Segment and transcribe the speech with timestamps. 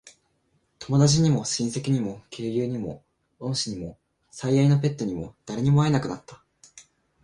[0.79, 3.03] 友達にも、親戚にも、旧友にも、
[3.37, 3.99] 恩師にも、
[4.31, 6.43] 最愛のペットにも、誰にも会えなくなった。